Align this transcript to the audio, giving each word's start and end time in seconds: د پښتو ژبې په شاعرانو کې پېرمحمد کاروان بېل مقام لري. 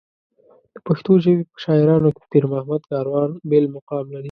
د 0.73 0.75
پښتو 0.87 1.11
ژبې 1.23 1.43
په 1.51 1.57
شاعرانو 1.63 2.09
کې 2.15 2.23
پېرمحمد 2.31 2.81
کاروان 2.91 3.29
بېل 3.49 3.65
مقام 3.75 4.05
لري. 4.13 4.19